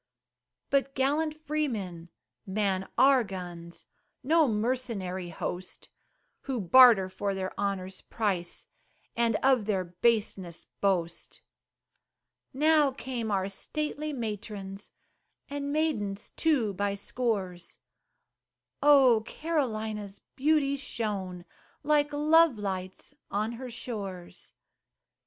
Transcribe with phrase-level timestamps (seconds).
[0.71, 2.09] But gallant freemen
[2.47, 3.85] man our guns
[4.23, 5.89] No mercenary host,
[6.45, 8.65] Who barter for their honor's price,
[9.15, 11.43] And of their baseness boast.
[12.51, 14.89] Now came our stately matrons,
[15.51, 17.77] And maidens too by scores;
[18.81, 19.21] Oh!
[19.27, 21.45] Carolina's beauty shone
[21.83, 24.55] Like love lights on her shores.